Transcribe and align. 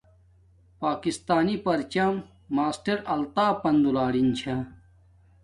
پاکستانی 0.81 1.55
پرچم 1.65 2.13
ماسٹر 2.55 2.97
الطاف 3.13 3.55
پن 3.61 3.75
دولاین 3.83 4.29
چھا 4.39 4.55